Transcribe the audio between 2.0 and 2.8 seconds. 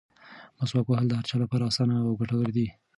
او ګټور دي.